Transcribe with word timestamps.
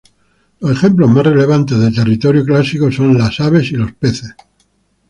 Los 0.61 0.71
ejemplos 0.71 1.11
más 1.11 1.23
relevantes 1.25 1.77
de 1.79 1.91
"territorio 1.91 2.43
clásico" 2.43 2.91
son 2.91 3.15
las 3.19 3.39
aves 3.39 3.71
y 3.71 3.75
los 3.75 3.91
peces. 3.91 4.33